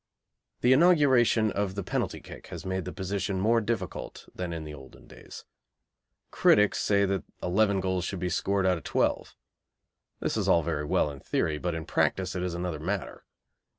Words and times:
The 0.61 0.73
inauguration 0.73 1.51
of 1.51 1.75
the 1.75 1.83
penalty 1.83 2.21
kick 2.21 2.47
has 2.47 2.65
made 2.65 2.85
the 2.85 2.91
position 2.91 3.39
more 3.39 3.61
difficult 3.61 4.27
than 4.33 4.51
in 4.51 4.63
the 4.63 4.73
olden 4.73 5.05
days. 5.05 5.45
Critics 6.31 6.79
say 6.79 7.05
that 7.05 7.23
eleven 7.43 7.79
goals 7.79 8.03
should 8.03 8.17
be 8.17 8.27
scored 8.27 8.65
out 8.65 8.79
of 8.79 8.83
twelve. 8.83 9.35
This 10.19 10.37
is 10.37 10.47
all 10.47 10.63
very 10.63 10.85
well 10.85 11.11
in 11.11 11.19
theory, 11.19 11.59
but 11.59 11.75
in 11.75 11.85
practice 11.85 12.35
it 12.35 12.41
is 12.41 12.55
another 12.55 12.79
matter. 12.79 13.25